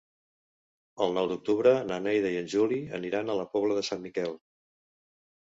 El 1.05 1.11
nou 1.17 1.27
d'octubre 1.31 1.73
na 1.91 1.99
Neida 2.05 2.31
i 2.37 2.39
en 2.41 2.49
Juli 2.55 2.79
iran 3.11 3.29
a 3.35 3.39
la 3.43 3.47
Pobla 3.53 3.79
de 3.81 3.85
Sant 3.91 4.03
Miquel. 4.07 4.35